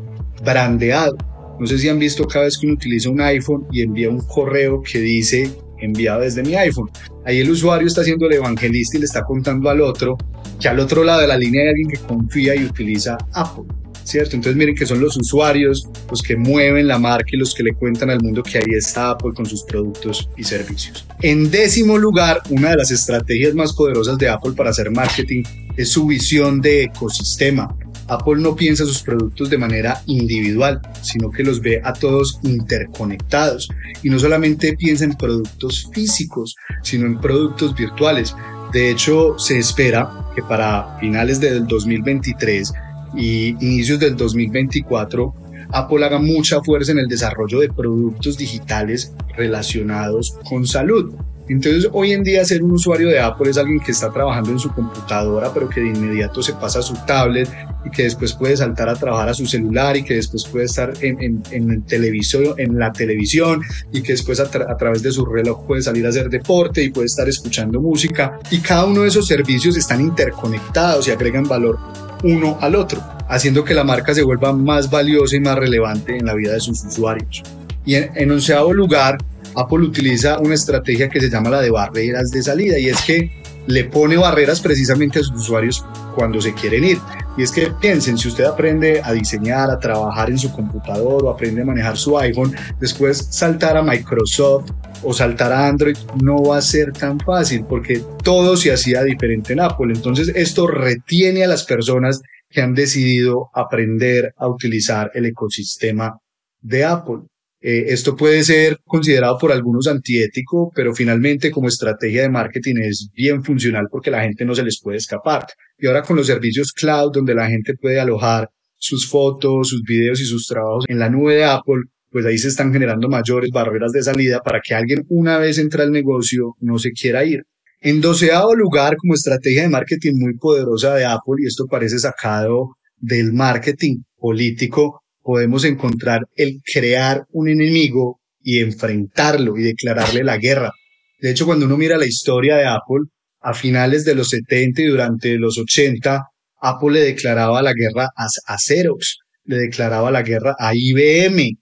brandeado. 0.44 1.16
No 1.58 1.66
sé 1.66 1.78
si 1.78 1.88
han 1.88 1.98
visto 1.98 2.26
cada 2.26 2.46
vez 2.46 2.58
que 2.58 2.66
uno 2.66 2.74
utiliza 2.74 3.10
un 3.10 3.20
iPhone 3.20 3.66
y 3.70 3.82
envía 3.82 4.10
un 4.10 4.20
correo 4.20 4.82
que 4.82 5.00
dice 5.00 5.50
enviado 5.84 6.20
desde 6.20 6.42
mi 6.42 6.54
iPhone. 6.54 6.90
Ahí 7.24 7.40
el 7.40 7.50
usuario 7.50 7.86
está 7.86 8.02
siendo 8.02 8.26
el 8.26 8.34
evangelista 8.34 8.96
y 8.96 9.00
le 9.00 9.06
está 9.06 9.22
contando 9.22 9.68
al 9.70 9.80
otro 9.80 10.16
que 10.60 10.68
al 10.68 10.78
otro 10.78 11.04
lado 11.04 11.20
de 11.20 11.26
la 11.26 11.36
línea 11.36 11.62
hay 11.62 11.68
alguien 11.68 11.88
que 11.88 11.98
confía 11.98 12.54
y 12.54 12.64
utiliza 12.64 13.18
Apple. 13.32 13.64
¿Cierto? 14.04 14.34
Entonces 14.34 14.56
miren 14.56 14.74
que 14.74 14.84
son 14.84 15.00
los 15.00 15.16
usuarios 15.16 15.88
los 16.10 16.22
que 16.22 16.36
mueven 16.36 16.88
la 16.88 16.98
marca 16.98 17.30
y 17.32 17.36
los 17.36 17.54
que 17.54 17.62
le 17.62 17.72
cuentan 17.72 18.10
al 18.10 18.20
mundo 18.20 18.42
que 18.42 18.58
ahí 18.58 18.64
está 18.76 19.10
Apple 19.10 19.30
con 19.34 19.46
sus 19.46 19.62
productos 19.62 20.28
y 20.36 20.42
servicios. 20.42 21.06
En 21.20 21.50
décimo 21.50 21.96
lugar, 21.98 22.42
una 22.50 22.70
de 22.70 22.78
las 22.78 22.90
estrategias 22.90 23.54
más 23.54 23.72
poderosas 23.72 24.18
de 24.18 24.28
Apple 24.28 24.52
para 24.56 24.70
hacer 24.70 24.90
marketing 24.90 25.44
es 25.76 25.90
su 25.90 26.06
visión 26.06 26.60
de 26.60 26.84
ecosistema. 26.84 27.76
Apple 28.12 28.36
no 28.36 28.54
piensa 28.54 28.84
sus 28.84 29.02
productos 29.02 29.48
de 29.48 29.58
manera 29.58 30.02
individual, 30.06 30.80
sino 31.00 31.30
que 31.30 31.42
los 31.42 31.60
ve 31.60 31.80
a 31.82 31.92
todos 31.92 32.38
interconectados. 32.42 33.70
Y 34.02 34.10
no 34.10 34.18
solamente 34.18 34.76
piensa 34.76 35.04
en 35.04 35.14
productos 35.14 35.88
físicos, 35.92 36.56
sino 36.82 37.06
en 37.06 37.18
productos 37.18 37.74
virtuales. 37.74 38.34
De 38.72 38.90
hecho, 38.90 39.38
se 39.38 39.58
espera 39.58 40.26
que 40.34 40.42
para 40.42 40.98
finales 40.98 41.40
del 41.40 41.66
2023 41.66 42.72
y 43.16 43.48
inicios 43.64 43.98
del 43.98 44.16
2024, 44.16 45.34
Apple 45.72 46.04
haga 46.04 46.18
mucha 46.18 46.60
fuerza 46.62 46.92
en 46.92 46.98
el 46.98 47.08
desarrollo 47.08 47.60
de 47.60 47.72
productos 47.72 48.36
digitales 48.36 49.14
relacionados 49.36 50.36
con 50.44 50.66
salud. 50.66 51.14
Entonces, 51.48 51.88
hoy 51.92 52.12
en 52.12 52.22
día 52.22 52.44
ser 52.44 52.62
un 52.62 52.72
usuario 52.72 53.08
de 53.08 53.18
Apple 53.18 53.50
es 53.50 53.58
alguien 53.58 53.80
que 53.80 53.92
está 53.92 54.10
trabajando 54.10 54.50
en 54.50 54.58
su 54.58 54.70
computadora, 54.72 55.52
pero 55.52 55.68
que 55.68 55.80
de 55.80 55.88
inmediato 55.88 56.42
se 56.42 56.52
pasa 56.54 56.78
a 56.78 56.82
su 56.82 56.94
tablet 57.06 57.48
y 57.84 57.90
que 57.90 58.04
después 58.04 58.32
puede 58.32 58.56
saltar 58.56 58.88
a 58.88 58.94
trabajar 58.94 59.28
a 59.28 59.34
su 59.34 59.46
celular 59.46 59.96
y 59.96 60.04
que 60.04 60.14
después 60.14 60.46
puede 60.46 60.66
estar 60.66 60.92
en, 61.00 61.42
en, 61.50 61.70
el 61.70 61.82
televisor, 61.84 62.54
en 62.58 62.78
la 62.78 62.92
televisión 62.92 63.60
y 63.92 64.02
que 64.02 64.12
después 64.12 64.38
a, 64.40 64.44
a, 64.44 64.76
través 64.76 65.02
de 65.02 65.10
su 65.10 65.26
reloj 65.26 65.66
puede 65.66 65.82
salir 65.82 66.06
a 66.06 66.10
hacer 66.10 66.30
deporte 66.30 66.82
y 66.82 66.90
puede 66.90 67.06
estar 67.06 67.28
escuchando 67.28 67.80
música. 67.80 68.38
Y 68.50 68.58
cada 68.60 68.84
uno 68.84 69.02
de 69.02 69.08
esos 69.08 69.26
servicios 69.26 69.76
están 69.76 70.00
interconectados 70.00 71.08
y 71.08 71.10
agregan 71.10 71.44
valor 71.44 71.78
uno 72.22 72.56
al 72.60 72.76
otro, 72.76 73.02
haciendo 73.28 73.64
que 73.64 73.74
la 73.74 73.82
marca 73.82 74.14
se 74.14 74.22
vuelva 74.22 74.52
más 74.52 74.88
valiosa 74.88 75.36
y 75.36 75.40
más 75.40 75.56
relevante 75.56 76.16
en 76.16 76.24
la 76.24 76.34
vida 76.34 76.52
de 76.52 76.60
sus 76.60 76.84
usuarios. 76.84 77.42
Y 77.84 77.96
en, 77.96 78.10
en 78.14 78.30
onceavo 78.30 78.72
lugar, 78.72 79.18
Apple 79.56 79.80
utiliza 79.80 80.38
una 80.38 80.54
estrategia 80.54 81.08
que 81.08 81.20
se 81.20 81.30
llama 81.30 81.50
la 81.50 81.60
de 81.60 81.70
barreras 81.70 82.30
de 82.30 82.42
salida 82.42 82.78
y 82.78 82.88
es 82.88 83.02
que 83.02 83.30
le 83.66 83.84
pone 83.84 84.16
barreras 84.16 84.60
precisamente 84.60 85.20
a 85.20 85.22
sus 85.22 85.42
usuarios 85.42 85.84
cuando 86.14 86.40
se 86.40 86.52
quieren 86.54 86.84
ir. 86.84 86.98
Y 87.36 87.42
es 87.42 87.52
que 87.52 87.70
piensen, 87.80 88.18
si 88.18 88.28
usted 88.28 88.44
aprende 88.44 89.00
a 89.02 89.12
diseñar, 89.12 89.70
a 89.70 89.78
trabajar 89.78 90.30
en 90.30 90.38
su 90.38 90.52
computador 90.52 91.24
o 91.24 91.30
aprende 91.30 91.62
a 91.62 91.64
manejar 91.64 91.96
su 91.96 92.18
iPhone, 92.18 92.54
después 92.80 93.28
saltar 93.30 93.76
a 93.76 93.82
Microsoft 93.82 94.70
o 95.02 95.12
saltar 95.12 95.52
a 95.52 95.66
Android 95.66 95.96
no 96.22 96.42
va 96.42 96.58
a 96.58 96.62
ser 96.62 96.92
tan 96.92 97.18
fácil 97.18 97.64
porque 97.68 98.02
todo 98.22 98.56
se 98.56 98.72
hacía 98.72 99.02
diferente 99.02 99.52
en 99.52 99.60
Apple. 99.60 99.92
Entonces 99.94 100.30
esto 100.34 100.66
retiene 100.66 101.44
a 101.44 101.48
las 101.48 101.64
personas 101.64 102.20
que 102.50 102.60
han 102.60 102.74
decidido 102.74 103.48
aprender 103.54 104.34
a 104.36 104.48
utilizar 104.48 105.10
el 105.14 105.26
ecosistema 105.26 106.18
de 106.60 106.84
Apple. 106.84 107.20
Eh, 107.64 107.92
esto 107.92 108.16
puede 108.16 108.42
ser 108.42 108.78
considerado 108.84 109.38
por 109.38 109.52
algunos 109.52 109.86
antiético, 109.86 110.72
pero 110.74 110.92
finalmente 110.94 111.52
como 111.52 111.68
estrategia 111.68 112.22
de 112.22 112.28
marketing 112.28 112.74
es 112.82 113.08
bien 113.14 113.44
funcional 113.44 113.86
porque 113.90 114.10
la 114.10 114.22
gente 114.22 114.44
no 114.44 114.54
se 114.54 114.64
les 114.64 114.80
puede 114.82 114.98
escapar. 114.98 115.46
Y 115.78 115.86
ahora 115.86 116.02
con 116.02 116.16
los 116.16 116.26
servicios 116.26 116.72
cloud, 116.72 117.12
donde 117.12 117.34
la 117.34 117.48
gente 117.48 117.74
puede 117.80 118.00
alojar 118.00 118.50
sus 118.76 119.08
fotos, 119.08 119.68
sus 119.68 119.82
videos 119.82 120.20
y 120.20 120.24
sus 120.24 120.48
trabajos 120.48 120.84
en 120.88 120.98
la 120.98 121.08
nube 121.08 121.36
de 121.36 121.44
Apple, 121.44 121.82
pues 122.10 122.26
ahí 122.26 122.36
se 122.36 122.48
están 122.48 122.72
generando 122.72 123.08
mayores 123.08 123.50
barreras 123.50 123.92
de 123.92 124.02
salida 124.02 124.40
para 124.40 124.60
que 124.60 124.74
alguien 124.74 125.04
una 125.08 125.38
vez 125.38 125.58
entra 125.58 125.84
al 125.84 125.92
negocio 125.92 126.56
no 126.60 126.78
se 126.78 126.90
quiera 126.90 127.24
ir. 127.24 127.44
En 127.80 128.00
doceavo 128.00 128.54
lugar, 128.54 128.96
como 128.96 129.14
estrategia 129.14 129.62
de 129.62 129.68
marketing 129.68 130.12
muy 130.16 130.36
poderosa 130.36 130.94
de 130.94 131.04
Apple, 131.04 131.36
y 131.38 131.46
esto 131.46 131.66
parece 131.66 131.98
sacado 131.98 132.76
del 132.96 133.32
marketing 133.32 134.02
político, 134.16 135.01
podemos 135.22 135.64
encontrar 135.64 136.20
el 136.36 136.60
crear 136.64 137.24
un 137.30 137.48
enemigo 137.48 138.20
y 138.40 138.58
enfrentarlo 138.60 139.56
y 139.56 139.62
declararle 139.62 140.24
la 140.24 140.38
guerra. 140.38 140.72
De 141.20 141.30
hecho, 141.30 141.46
cuando 141.46 141.66
uno 141.66 141.76
mira 141.76 141.96
la 141.96 142.06
historia 142.06 142.56
de 142.56 142.66
Apple, 142.66 143.06
a 143.40 143.54
finales 143.54 144.04
de 144.04 144.14
los 144.14 144.28
70 144.30 144.82
y 144.82 144.86
durante 144.86 145.36
los 145.36 145.58
80, 145.58 146.22
Apple 146.60 146.92
le 146.92 147.00
declaraba 147.00 147.62
la 147.62 147.72
guerra 147.72 148.08
a, 148.16 148.56
Xerox, 148.58 149.18
le 149.44 149.56
declaraba 149.58 150.10
la 150.10 150.22
guerra 150.22 150.54
a 150.58 150.72
IBM. 150.74 151.58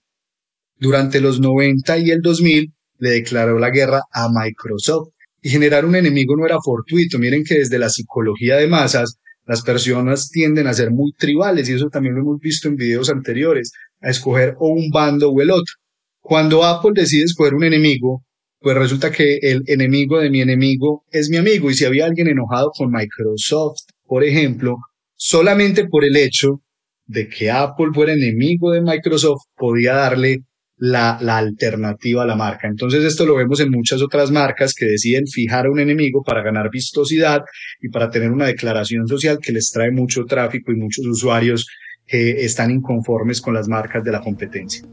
Durante 0.77 1.21
los 1.21 1.39
90 1.39 1.97
y 1.99 2.11
el 2.11 2.21
2000, 2.21 2.73
le 2.99 3.09
declaró 3.09 3.57
la 3.59 3.69
guerra 3.69 4.01
a 4.11 4.29
Microsoft. 4.31 5.09
Y 5.43 5.49
generar 5.49 5.85
un 5.85 5.95
enemigo 5.95 6.35
no 6.35 6.45
era 6.45 6.57
fortuito. 6.63 7.17
Miren 7.17 7.43
que 7.43 7.55
desde 7.55 7.79
la 7.79 7.89
psicología 7.89 8.57
de 8.57 8.67
masas 8.67 9.17
las 9.45 9.61
personas 9.61 10.29
tienden 10.29 10.67
a 10.67 10.73
ser 10.73 10.91
muy 10.91 11.13
tribales 11.13 11.69
y 11.69 11.73
eso 11.73 11.89
también 11.89 12.15
lo 12.15 12.21
hemos 12.21 12.39
visto 12.39 12.67
en 12.67 12.75
videos 12.75 13.09
anteriores, 13.09 13.71
a 14.01 14.09
escoger 14.09 14.55
o 14.59 14.69
un 14.69 14.89
bando 14.89 15.29
o 15.31 15.41
el 15.41 15.51
otro. 15.51 15.73
Cuando 16.19 16.63
Apple 16.63 16.91
decide 16.95 17.23
escoger 17.23 17.55
un 17.55 17.63
enemigo, 17.63 18.23
pues 18.59 18.77
resulta 18.77 19.11
que 19.11 19.39
el 19.41 19.63
enemigo 19.65 20.19
de 20.19 20.29
mi 20.29 20.41
enemigo 20.41 21.03
es 21.11 21.29
mi 21.29 21.37
amigo 21.37 21.71
y 21.71 21.73
si 21.73 21.85
había 21.85 22.05
alguien 22.05 22.27
enojado 22.27 22.71
con 22.77 22.91
Microsoft, 22.91 23.79
por 24.05 24.23
ejemplo, 24.23 24.77
solamente 25.15 25.87
por 25.87 26.05
el 26.05 26.15
hecho 26.15 26.61
de 27.05 27.27
que 27.27 27.49
Apple 27.49 27.87
fuera 27.93 28.13
enemigo 28.13 28.71
de 28.71 28.81
Microsoft, 28.81 29.41
podía 29.55 29.95
darle 29.95 30.43
la, 30.81 31.37
alternativa 31.37 32.23
a 32.23 32.25
la 32.25 32.35
marca. 32.35 32.67
Entonces 32.67 33.03
esto 33.03 33.23
lo 33.25 33.35
vemos 33.35 33.59
en 33.59 33.69
muchas 33.69 34.01
otras 34.01 34.31
marcas 34.31 34.73
que 34.73 34.85
deciden 34.85 35.27
fijar 35.27 35.67
a 35.67 35.71
un 35.71 35.79
enemigo 35.79 36.23
para 36.23 36.41
ganar 36.41 36.71
vistosidad 36.71 37.41
y 37.79 37.89
para 37.89 38.09
tener 38.09 38.31
una 38.31 38.47
declaración 38.47 39.07
social 39.07 39.37
que 39.39 39.51
les 39.51 39.69
trae 39.69 39.91
mucho 39.91 40.25
tráfico 40.25 40.71
y 40.71 40.75
muchos 40.75 41.05
usuarios 41.05 41.67
que 42.07 42.43
están 42.43 42.71
inconformes 42.71 43.39
con 43.41 43.53
las 43.53 43.67
marcas 43.67 44.03
de 44.03 44.11
la 44.11 44.21
competencia. 44.21 44.83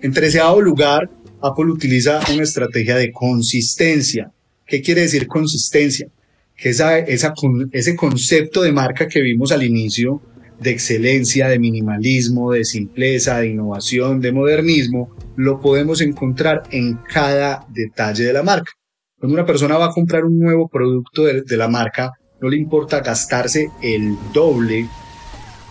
En 0.00 0.12
treceavo 0.12 0.62
lugar, 0.62 1.10
Apple 1.42 1.66
utiliza 1.66 2.18
una 2.32 2.42
estrategia 2.42 2.96
de 2.96 3.12
consistencia. 3.12 4.32
¿Qué 4.66 4.80
quiere 4.80 5.02
decir 5.02 5.26
consistencia? 5.26 6.08
Que 6.56 6.70
esa, 6.70 6.98
ese 6.98 7.96
concepto 7.96 8.62
de 8.62 8.72
marca 8.72 9.06
que 9.06 9.20
vimos 9.20 9.52
al 9.52 9.62
inicio 9.62 10.22
de 10.60 10.70
excelencia, 10.70 11.48
de 11.48 11.58
minimalismo, 11.58 12.52
de 12.52 12.64
simpleza, 12.64 13.38
de 13.38 13.48
innovación, 13.48 14.20
de 14.20 14.32
modernismo, 14.32 15.14
lo 15.36 15.60
podemos 15.60 16.00
encontrar 16.00 16.62
en 16.70 16.98
cada 17.12 17.66
detalle 17.70 18.24
de 18.24 18.32
la 18.32 18.42
marca. 18.42 18.72
Cuando 19.18 19.34
una 19.34 19.46
persona 19.46 19.76
va 19.76 19.86
a 19.86 19.92
comprar 19.92 20.24
un 20.24 20.38
nuevo 20.38 20.68
producto 20.68 21.24
de, 21.24 21.56
la 21.56 21.68
marca, 21.68 22.12
no 22.40 22.48
le 22.48 22.56
importa 22.56 23.00
gastarse 23.00 23.70
el 23.82 24.16
doble 24.32 24.88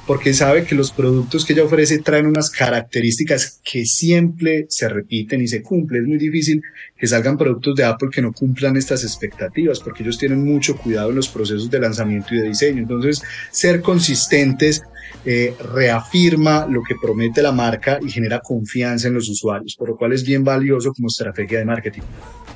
porque 0.09 0.33
sabe 0.33 0.63
que 0.65 0.73
los 0.73 0.91
productos 0.91 1.45
que 1.45 1.53
ella 1.53 1.65
ofrece 1.65 1.99
traen 1.99 2.25
unas 2.25 2.49
características 2.49 3.61
que 3.63 3.85
siempre 3.85 4.65
se 4.67 4.89
repiten 4.89 5.39
y 5.39 5.47
se 5.47 5.61
cumplen. 5.61 6.01
Es 6.01 6.07
muy 6.07 6.17
difícil 6.17 6.63
que 6.97 7.05
salgan 7.05 7.37
productos 7.37 7.75
de 7.75 7.83
Apple 7.83 8.09
que 8.11 8.23
no 8.23 8.33
cumplan 8.33 8.75
estas 8.75 9.03
expectativas, 9.03 9.79
porque 9.79 10.01
ellos 10.01 10.17
tienen 10.17 10.43
mucho 10.43 10.75
cuidado 10.77 11.11
en 11.11 11.17
los 11.17 11.29
procesos 11.29 11.69
de 11.69 11.79
lanzamiento 11.79 12.33
y 12.33 12.39
de 12.39 12.47
diseño. 12.47 12.79
Entonces, 12.79 13.21
ser 13.51 13.81
consistentes 13.81 14.81
eh, 15.25 15.53
reafirma 15.75 16.65
lo 16.65 16.81
que 16.81 16.95
promete 16.99 17.43
la 17.43 17.51
marca 17.51 17.99
y 18.01 18.09
genera 18.09 18.39
confianza 18.39 19.09
en 19.09 19.13
los 19.13 19.29
usuarios, 19.29 19.75
por 19.77 19.89
lo 19.89 19.95
cual 19.95 20.13
es 20.13 20.25
bien 20.25 20.43
valioso 20.43 20.91
como 20.91 21.09
estrategia 21.09 21.59
de 21.59 21.65
marketing. 21.65 22.01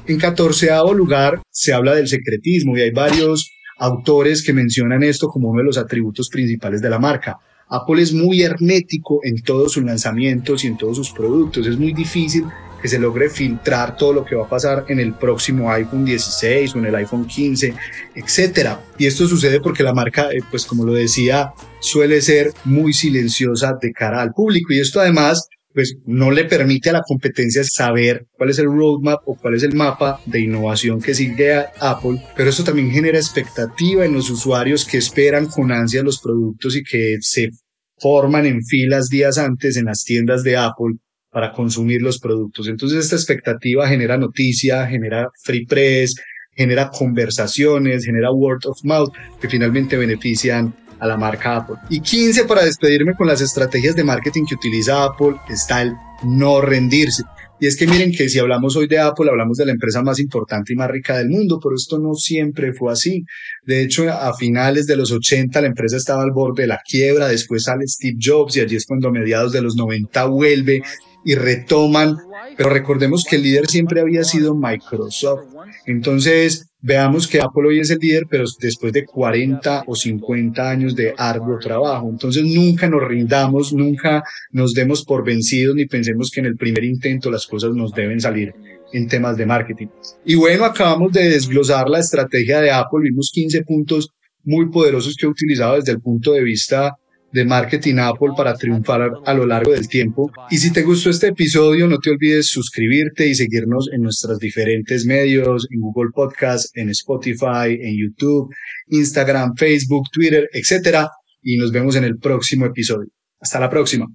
En 0.08 0.18
catorceavo 0.18 0.92
lugar 0.92 1.40
se 1.52 1.72
habla 1.72 1.94
del 1.94 2.08
secretismo 2.08 2.76
y 2.76 2.82
hay 2.82 2.90
varios 2.90 3.52
autores 3.84 4.42
que 4.42 4.54
mencionan 4.54 5.04
esto 5.04 5.28
como 5.28 5.50
uno 5.50 5.60
de 5.60 5.66
los 5.66 5.78
atributos 5.78 6.30
principales 6.30 6.82
de 6.82 6.90
la 6.90 7.00
marca. 7.00 7.38
Apple 7.68 8.02
es 8.02 8.13
muy 8.13 8.42
hermético 8.42 9.20
en 9.24 9.42
todos 9.42 9.74
sus 9.74 9.84
lanzamientos 9.84 10.63
y 10.63 10.68
en 10.68 10.78
todos 10.78 10.96
sus 10.96 11.12
productos. 11.12 11.68
Es 11.68 11.78
muy 11.78 11.92
difícil 11.92 12.46
que 12.82 12.88
se 12.88 12.98
logre 12.98 13.30
filtrar 13.30 13.98
todo 13.98 14.13
lo 14.13 14.24
que 14.24 14.36
va 14.36 14.46
a 14.46 14.50
pasar 14.50 14.86
en 14.88 15.00
el 15.00 15.13
próximo 15.13 15.70
iPhone 15.70 16.06
16 16.06 16.75
o 16.75 16.80
en 16.80 16.86
el 16.86 16.96
iPhone 16.96 17.25
15, 17.25 17.74
etcétera. 18.16 18.80
Y 18.98 19.06
esto 19.06 19.28
sucede 19.28 19.60
porque 19.60 19.84
la 19.84 19.94
marca, 19.94 20.30
eh, 20.32 20.40
pues 20.50 20.66
como 20.66 20.86
lo 20.86 20.94
decía, 20.94 21.52
suele 21.82 22.22
ser 22.22 22.54
muy 22.63 22.94
silenciosa 22.94 23.74
de 23.82 23.92
cara 23.92 24.22
al 24.22 24.32
público 24.32 24.72
y 24.72 24.80
esto 24.80 25.02
además 25.02 25.50
pues 25.74 25.96
no 26.06 26.32
le 26.32 26.46
permite 26.46 26.89
a 26.89 26.94
la 26.94 27.01
competencia 27.01 27.63
saber 27.63 28.27
cuál 28.32 28.51
es 28.51 28.60
el 28.60 28.65
roadmap 28.65 29.22
o 29.25 29.36
cuál 29.36 29.56
es 29.56 29.63
el 29.63 29.74
mapa 29.74 30.20
de 30.25 30.42
innovación 30.42 31.01
que 31.01 31.13
sigue 31.13 31.65
Apple, 31.80 32.22
pero 32.36 32.50
esto 32.50 32.63
también 32.63 32.92
genera 32.92 33.18
expectativa 33.18 34.06
en 34.06 34.13
los 34.13 34.30
usuarios 34.30 34.86
que 34.86 34.98
esperan 34.98 35.48
con 35.48 35.72
ansia 35.72 36.03
los 36.03 36.22
productos 36.22 36.75
y 36.75 36.84
que 36.84 37.18
se 37.22 37.50
forman 37.98 38.46
en 38.46 38.63
filas 38.63 39.08
días 39.10 39.38
antes 39.38 39.77
en 39.77 39.86
las 39.86 40.03
tiendas 40.03 40.44
de 40.44 40.58
Apple 40.58 40.96
para 41.32 41.51
consumir 41.51 42.01
los 42.01 42.20
productos. 42.20 42.68
Entonces 42.68 43.06
esta 43.06 43.15
expectativa 43.15 43.88
genera 43.88 44.18
noticia, 44.18 44.86
genera 44.86 45.30
free 45.44 45.65
press, 45.65 46.13
genera 46.56 46.89
conversaciones, 46.89 48.06
genera 48.06 48.32
word 48.32 48.62
of 48.65 48.77
mouth 48.84 49.12
que 49.42 49.50
finalmente 49.50 49.98
benefician 49.98 50.75
a 51.04 51.08
la 51.08 51.18
marca 51.18 51.58
Apple. 51.58 51.76
Y 51.90 52.00
15 52.00 52.46
para 52.46 52.64
despedirme 52.64 53.14
con 53.14 53.28
las 53.28 53.42
estrategias 53.42 53.94
de 53.96 54.06
marketing 54.06 54.46
que 54.46 54.56
utiliza 54.56 55.04
Apple 55.04 55.36
está 55.50 55.82
el 55.82 55.94
no 56.24 56.62
rendirse. 56.62 57.24
Y 57.60 57.68
es 57.68 57.76
que 57.76 57.88
miren 57.88 58.12
que 58.12 58.30
si 58.30 58.40
hablamos 58.40 58.76
hoy 58.78 58.88
de 58.88 59.00
Apple, 59.00 59.30
hablamos 59.30 59.58
de 59.58 59.66
la 59.66 59.74
empresa 59.74 60.02
más 60.02 60.20
importante 60.20 60.72
y 60.72 60.76
más 60.78 60.90
rica 60.90 61.18
del 61.18 61.30
mundo, 61.30 61.60
pero 61.62 61.76
esto 61.76 62.00
no 62.00 62.14
siempre 62.14 62.74
fue 62.74 62.92
así. 62.92 63.26
De 63.66 63.82
hecho, 63.82 64.10
a 64.12 64.34
finales 64.34 64.86
de 64.86 64.96
los 64.96 65.12
80 65.12 65.60
la 65.62 65.68
empresa 65.68 65.98
estaba 65.98 66.24
al 66.24 66.32
borde 66.32 66.64
de 66.64 66.68
la 66.68 66.82
quiebra, 66.86 67.28
después 67.28 67.64
sale 67.64 67.86
Steve 67.86 68.18
Jobs 68.22 68.56
y 68.56 68.62
allí 68.62 68.78
es 68.78 68.86
cuando 68.86 69.10
a 69.10 69.12
mediados 69.12 69.52
de 69.52 69.62
los 69.62 69.76
90 69.76 70.26
vuelve 70.26 70.82
y 71.25 71.36
retoman, 71.36 72.18
pero 72.58 72.70
recordemos 72.70 73.24
que 73.24 73.38
el 73.38 73.44
líder 73.44 73.68
siempre 73.68 74.01
había 74.01 74.24
sido 74.24 74.56
Microsoft. 74.56 75.46
Entonces, 75.86 76.70
veamos 76.82 77.27
que 77.27 77.42
Apple 77.42 77.68
hoy 77.68 77.80
es 77.80 77.89
el 77.89 78.00
líder, 78.00 78.25
pero 78.30 78.46
después 78.60 78.94
de 78.94 79.06
40 79.06 79.84
o 79.88 79.96
50 79.96 80.70
años 80.70 80.96
de 80.96 81.13
arduo 81.18 81.58
trabajo. 81.60 82.10
Entonces, 82.10 82.44
nunca 82.44 82.89
nos 82.89 83.03
rindamos, 83.03 83.74
nunca 83.74 84.24
nos 84.51 84.74
demos 84.74 85.03
por 85.03 85.25
vencidos 85.25 85.75
ni 85.75 85.86
pensemos 85.86 86.30
que 86.30 86.42
en 86.42 86.48
el 86.48 86.58
primer 86.58 86.84
intento 86.84 87.32
las 87.32 87.48
cosas 87.48 87.72
nos 87.74 87.94
deben 87.94 88.20
salir 88.20 88.53
en 88.92 89.08
temas 89.08 89.38
de 89.38 89.46
marketing. 89.46 89.88
Y 90.25 90.36
bueno, 90.36 90.65
acabamos 90.65 91.12
de 91.12 91.30
desglosar 91.30 91.89
la 91.89 92.00
estrategia 92.00 92.62
de 92.62 92.72
Apple, 92.72 93.00
vimos 93.03 93.32
15 93.34 93.63
puntos 93.63 94.10
muy 94.44 94.70
poderosos 94.70 95.15
que 95.15 95.25
he 95.25 95.30
utilizado 95.30 95.75
desde 95.75 95.94
el 95.94 96.01
punto 96.01 96.34
de 96.34 96.44
vista 96.44 96.98
de 97.34 97.44
marketing 97.46 97.96
Apple 97.98 98.30
para 98.38 98.54
triunfar 98.54 99.12
a 99.25 99.34
lo 99.34 99.46
largo 99.46 99.72
del 99.72 99.88
tiempo. 99.88 100.32
Y 100.50 100.58
si 100.58 100.72
te 100.72 100.84
gustó 100.84 101.10
este 101.10 101.28
episodio, 101.30 101.88
no 101.88 101.98
te 101.98 102.12
olvides 102.12 102.48
suscribirte 102.48 103.28
y 103.28 103.36
seguirnos 103.36 103.90
en 103.92 104.04
nuestros 104.04 104.40
diferentes 104.40 105.06
medios, 105.06 105.68
en 105.72 105.82
Google 105.82 106.12
Podcast, 106.13 106.78
en 106.78 106.90
Spotify, 106.90 107.78
en 107.82 107.98
YouTube, 107.98 108.54
Instagram, 108.88 109.56
Facebook, 109.56 110.06
Twitter, 110.12 110.48
etc. 110.54 111.08
Y 111.42 111.58
nos 111.58 111.72
vemos 111.72 111.96
en 111.96 112.04
el 112.04 112.18
próximo 112.18 112.68
episodio. 112.68 113.10
Hasta 113.40 113.60
la 113.60 113.70
próxima. 113.70 114.08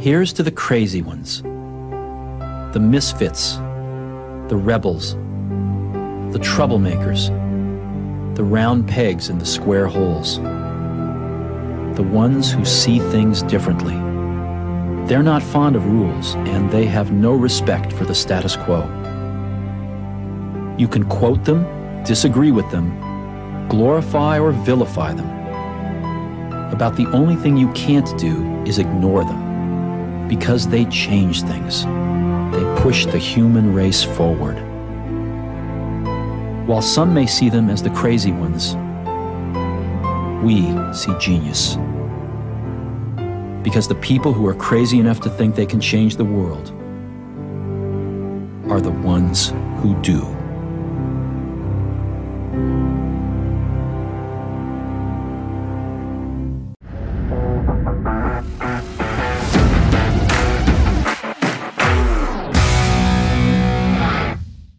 Here's 0.00 0.32
to 0.34 0.42
the 0.42 0.52
crazy 0.52 1.02
ones, 1.02 1.42
the 2.72 2.80
misfits, 2.80 3.56
the 4.48 4.56
rebels, 4.56 5.14
the 6.32 6.38
troublemakers. 6.38 7.30
The 8.38 8.44
round 8.44 8.86
pegs 8.86 9.30
in 9.30 9.38
the 9.38 9.44
square 9.44 9.88
holes. 9.88 10.36
The 11.96 12.08
ones 12.08 12.52
who 12.52 12.64
see 12.64 13.00
things 13.10 13.42
differently. 13.42 13.96
They're 15.08 15.24
not 15.24 15.42
fond 15.42 15.74
of 15.74 15.84
rules, 15.86 16.36
and 16.36 16.70
they 16.70 16.86
have 16.86 17.10
no 17.10 17.32
respect 17.32 17.92
for 17.92 18.04
the 18.04 18.14
status 18.14 18.54
quo. 18.54 18.82
You 20.78 20.86
can 20.86 21.02
quote 21.08 21.44
them, 21.44 21.64
disagree 22.04 22.52
with 22.52 22.70
them, 22.70 23.66
glorify 23.68 24.38
or 24.38 24.52
vilify 24.52 25.14
them. 25.14 25.28
About 26.72 26.94
the 26.94 27.08
only 27.08 27.34
thing 27.34 27.56
you 27.56 27.72
can't 27.72 28.16
do 28.20 28.62
is 28.64 28.78
ignore 28.78 29.24
them, 29.24 30.28
because 30.28 30.68
they 30.68 30.84
change 30.84 31.42
things. 31.42 31.82
They 32.54 32.82
push 32.82 33.04
the 33.06 33.18
human 33.18 33.74
race 33.74 34.04
forward. 34.04 34.67
While 36.68 36.82
some 36.82 37.14
may 37.14 37.26
see 37.26 37.48
them 37.48 37.70
as 37.70 37.82
the 37.82 37.88
crazy 37.88 38.30
ones, 38.30 38.74
we 40.44 40.60
see 40.92 41.18
genius. 41.18 41.76
Because 43.62 43.88
the 43.88 43.96
people 44.02 44.34
who 44.34 44.46
are 44.46 44.54
crazy 44.54 44.98
enough 44.98 45.18
to 45.22 45.30
think 45.30 45.54
they 45.54 45.64
can 45.64 45.80
change 45.80 46.16
the 46.16 46.26
world 46.26 46.68
are 48.70 48.82
the 48.82 48.90
ones 48.90 49.48
who 49.80 49.98
do. 50.02 50.37